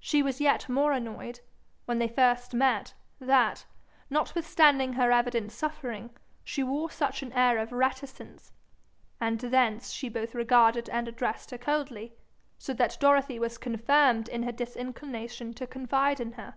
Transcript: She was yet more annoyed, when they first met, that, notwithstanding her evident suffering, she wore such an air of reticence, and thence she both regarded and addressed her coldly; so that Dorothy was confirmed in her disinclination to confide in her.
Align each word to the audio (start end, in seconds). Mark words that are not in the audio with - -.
She 0.00 0.20
was 0.20 0.40
yet 0.40 0.68
more 0.68 0.90
annoyed, 0.90 1.38
when 1.84 2.00
they 2.00 2.08
first 2.08 2.54
met, 2.54 2.92
that, 3.20 3.66
notwithstanding 4.10 4.94
her 4.94 5.12
evident 5.12 5.52
suffering, 5.52 6.10
she 6.42 6.64
wore 6.64 6.90
such 6.90 7.22
an 7.22 7.32
air 7.34 7.58
of 7.58 7.70
reticence, 7.70 8.50
and 9.20 9.38
thence 9.38 9.92
she 9.92 10.08
both 10.08 10.34
regarded 10.34 10.88
and 10.90 11.06
addressed 11.06 11.52
her 11.52 11.58
coldly; 11.58 12.14
so 12.58 12.74
that 12.74 12.98
Dorothy 12.98 13.38
was 13.38 13.56
confirmed 13.56 14.26
in 14.26 14.42
her 14.42 14.50
disinclination 14.50 15.54
to 15.54 15.68
confide 15.68 16.18
in 16.18 16.32
her. 16.32 16.56